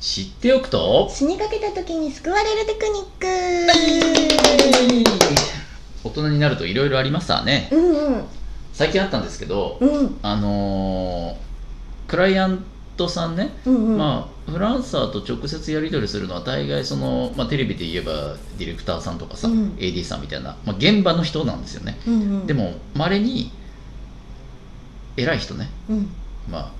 [0.00, 1.08] 知っておくと。
[1.10, 3.26] 死にかけた時に救われるテクニック。
[6.04, 7.68] 大人になるといろいろありますわね。
[7.72, 8.24] うんうん。
[8.72, 10.18] 最近あったんですけど、うん。
[10.22, 11.48] あのー
[12.08, 12.64] クライアン
[12.96, 13.98] トさんね、うんうん。
[13.98, 19.74] まあフランサーと直接やり取りするのは大概その、まあ、テレビで言えばディレクターさんとかさ、うん。
[19.78, 22.46] AD さんみたいな、まあ、現場の人なんですよね、うんうん。
[22.46, 23.50] でもまれに
[25.16, 25.68] 偉い人ね。
[25.90, 26.08] うん。
[26.48, 26.72] まあ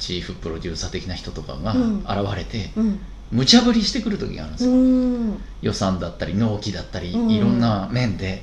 [0.00, 1.98] チーフプロデューサー的な人とかがうん。
[2.00, 2.98] 現れて、うん。
[3.30, 5.40] 無茶ぶりしてくる時があるんですうよ、ん。
[5.62, 7.30] 予算だったり納期だったり、うん。
[7.30, 8.42] いろんな面で。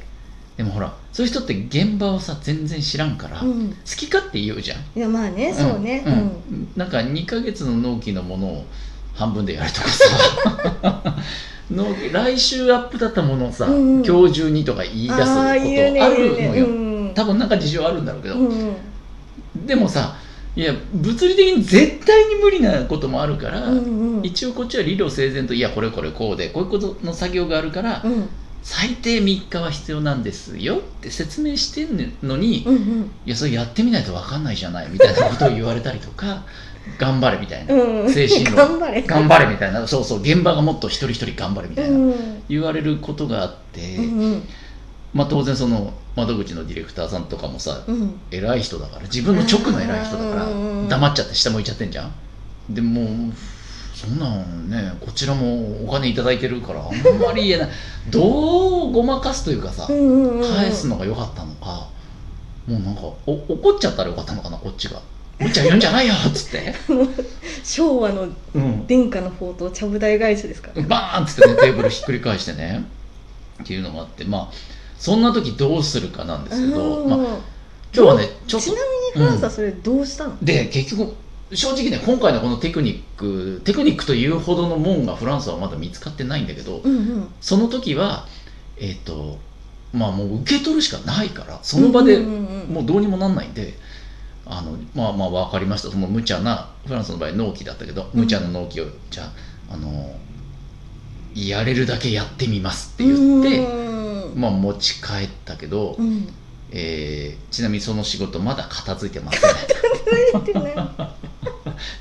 [0.55, 3.75] でもほらそういう人って現場をさ全然知らんから、好うん。
[3.85, 4.79] き勝手言うじゃん。
[4.95, 6.03] いやまあねそうね。
[6.05, 6.13] うん。
[6.13, 6.15] う
[6.61, 6.71] ん。
[6.75, 8.65] なんか2ヶ月の納期のものを
[9.13, 11.17] 半分でやるとかさ。
[11.69, 16.69] 納期来週アップだったものをさ、今日中にとか言い出すことあるのよ、う
[17.09, 17.11] ん。
[17.13, 18.35] 多分なんか事情あるんだろうけど、
[19.65, 20.15] でもさ
[20.57, 24.25] いや物理的に絶対に無理なこともあるから、うんうん。
[24.25, 28.27] 一応こっちは理路整然といやこれこれこうでこういうことの作業があるから、うん。
[28.63, 33.11] 最低3日は必要なんですよって説明してんのに、いうんうん。
[33.25, 36.43] やそれやってみないと分かんないじゃないみたいなことを言われたりとか
[36.97, 38.11] 頑張れみたいな、うん。
[38.11, 38.55] 精神論。
[38.55, 39.01] 頑張れ。
[39.03, 42.43] 頑張れみたいなそうそう現場がもっと一人一人頑張れみたいな、うん。
[42.49, 44.43] 言われることがあって、うんうん
[45.17, 48.19] まあ当然その窓口のディレクターさんとかもさ、うん。
[48.29, 50.53] 偉い人だから自分の直の偉い人だからう
[50.85, 52.11] ん黙っちゃって下向いちゃってんじゃん？
[52.69, 53.05] でもう
[53.95, 57.69] そんなんねこちらもお金いただいてるからあんまり言えない。
[58.11, 61.89] どうごまかすというかさ、返すのが良かったのか
[62.67, 65.01] もうなんかお怒っちゃったらよかったのかなこっちが
[65.39, 66.75] 「無茶言うんじゃないよ」っつって、
[67.63, 72.85] 昭和のうん、殿下の宝刀ちゃぶ台返しですからバーンっつってねテーブルひっくり返してね。
[73.63, 77.39] っていうのがあってまあそんな時どうするかなんですけど、まあ、うん今
[77.93, 78.81] 日はねちょっとちな
[79.15, 80.37] みにフランスはそれどうしたの？
[80.41, 81.15] で結局
[81.53, 87.27] 正直ね今回のこのテクニックテクニックというほどのもんがフランスはまだ見つかってないんだけど、うんうん。
[87.39, 88.25] その時は
[88.77, 89.37] えっ、と
[89.93, 93.75] まあもう受け取るしかないからその場でうんうんうんもうどうにもなんないんで
[94.45, 95.89] あのまあまあ分かりました。
[95.89, 99.23] その無茶なフランスの場合納期だったけど無茶な納期をじゃ
[99.69, 100.15] ああの
[101.33, 103.76] やれるだけやってみますって言って、うん
[104.37, 106.27] まあ持ち帰ったけど、うん。
[106.69, 109.41] えーちなみにその仕事まだ片付いてません。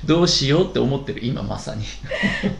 [0.05, 1.83] どうしようって思ってる今まさに。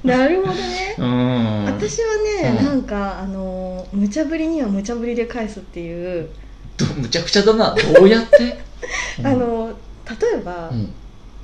[0.04, 0.96] なるほどね。
[1.00, 1.66] うーん。
[1.66, 2.08] 私は
[2.42, 2.66] ね、うん。
[2.66, 6.30] なんかあのー無茶ぶりには無茶ぶりで返すっていう、
[6.78, 7.76] どむちゃくちゃだな。
[7.96, 8.60] どうやって、
[9.24, 9.78] あの
[10.10, 10.94] 例えば、うん。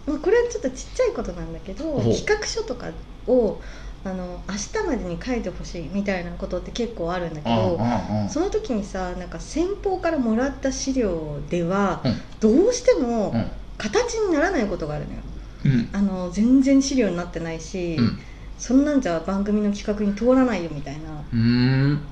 [0.06, 2.88] まあ、これはちょっとちっちゃいことなんだけど企画書とか
[3.26, 3.62] を
[4.06, 8.30] あの明日までに書いてほしいみたいなことって結構あるんだけうんどうんうん。
[8.30, 12.14] その時にさなんか先方からもらった資料では、うん。
[12.40, 13.52] どうしてもうん。
[13.78, 15.20] 形にならないことがあるのよ。
[15.66, 15.90] うん。
[15.94, 18.20] あの全然資料になってないし、うん。
[18.58, 21.26] そんなんじゃ番組の企画に通らないよみたいな。
[21.32, 22.08] うーん。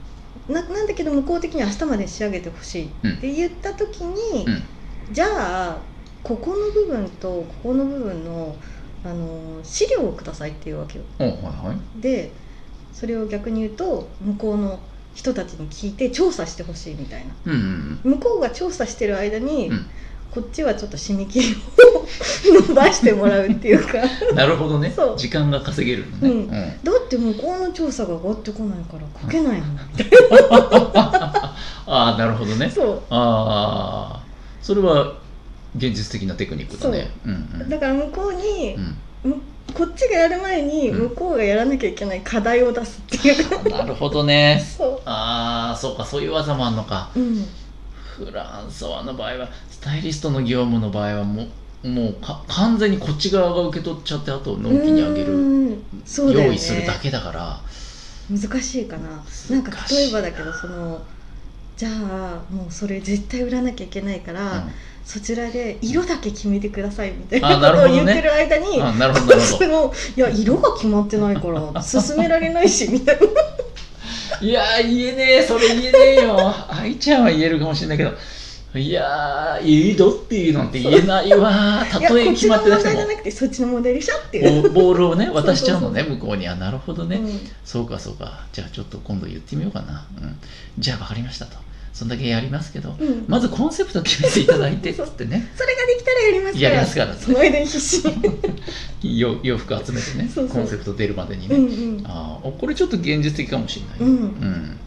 [0.47, 4.63] ななんだけど向こう的には明日まで仕上げてほしいって言った時に、うん。
[5.13, 5.81] じゃあ
[6.23, 8.59] ここの部分とここの部分の
[9.03, 11.05] あの資料をくださいっていうわけよ。
[11.19, 12.01] おはいはい。
[12.01, 12.31] で
[12.93, 14.79] それを逆に言うと向こうの
[15.15, 17.33] 人たちに聞いて調査してほしいみたいな。
[17.45, 19.85] うんうん向こうが調査してる間に、うん。
[20.31, 22.05] こっちはちょっと締め切りを
[22.69, 23.99] 伸ばしてもらうっていうか。
[24.29, 24.93] う んなるほどね。
[25.17, 26.37] 時間が稼げるのね、うん。
[26.37, 26.49] うん。
[26.49, 29.79] だって向こうの調査が上がってこないから書けないもん。
[29.97, 30.09] みたい
[31.85, 32.67] ああなるほどね。
[32.67, 33.01] なそう。
[33.09, 34.23] ああ
[34.61, 35.15] それは
[35.75, 37.09] 現実的なテクニックだね。
[37.25, 37.29] う。
[37.29, 37.69] んうん。
[37.69, 38.97] だから向こうにう、ん。
[39.31, 39.41] む
[39.73, 40.99] こっちがやる前にうん。
[41.09, 44.63] 向こうがやらなきゃいけない課題を出すっていう、 なるほどね。
[44.77, 47.09] そああそうかそういう技もあるのか。
[47.15, 47.45] う、うん、
[48.17, 51.47] フランソワの場合はスタイリストの業務の場合はも
[51.83, 55.37] うもうか完全にこっち側が受け取っちゃってあと納期にあげうる
[55.69, 55.77] ね。
[56.33, 57.59] 用意するだけだから。
[58.29, 59.23] 難しいかな。
[59.49, 59.69] 難な。
[59.69, 61.01] んか例えばだけどその
[61.75, 64.67] じゃあもうそれ絶対売らなきゃいけないから、
[65.05, 73.21] そちらで色だけ決めてくださいみたいあなことを言ってる間に、あなるほどいや色が決まってないから進められないしみたいな。
[73.21, 73.31] ど
[74.41, 76.37] いやー言えねえそれ言えねえよ。
[76.69, 78.11] 愛ちゃんは言えるかもしれないけど。
[78.73, 81.85] いやーいいどっていうなんて言えないわ。
[81.91, 82.95] たとえ決まってなくても。
[82.95, 84.61] こっちの問題じゃなくてそっちの問題でしょっていう。
[84.63, 86.47] ボボールをね 渡しちゃうのねそ向こうに。
[86.47, 87.39] あなるほどね、うん。
[87.65, 88.45] そうかそうか。
[88.53, 90.37] じゃあちょっと今度言ってみようかな、うん、
[90.79, 91.57] じゃあ分かりましたと
[91.93, 93.25] そんだけやりますけど、うん。
[93.27, 95.49] まずコンセプト決めていただいてっつってね。
[95.55, 96.63] それができたらやりますから。
[96.63, 98.15] やりますから その間に必死に。
[99.19, 101.67] 洋洋服集めてねコンセプト出るまでにね、うんう
[102.01, 102.03] ん。
[102.05, 104.17] ああこれちょっと現実的かもしれない、うん。
[104.17, 104.77] うん。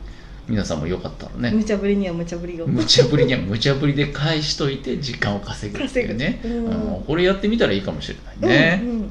[0.49, 1.57] 皆さんもよかったらね。
[1.57, 2.67] 無茶ぶりには無茶ぶりを。
[2.67, 7.05] 無茶ぶりには無茶ぶりで返しといて時間を稼ぐっていうね、うん。
[7.07, 9.11] これやってみたらいいかもしれないね、うんうん